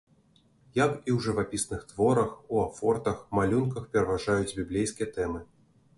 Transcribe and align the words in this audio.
Як 0.77 0.91
і 0.93 1.11
ў 1.15 1.17
жывапісных 1.25 1.83
творах, 1.91 2.33
у 2.55 2.63
афортах, 2.63 3.21
малюнках 3.41 3.83
пераважаюць 3.97 4.53
біблейскія 4.61 5.07
тэмы. 5.21 5.45